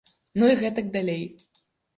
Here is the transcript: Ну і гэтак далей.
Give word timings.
Ну 0.43 0.49
і 0.53 0.55
гэтак 0.63 0.91
далей. 0.97 1.23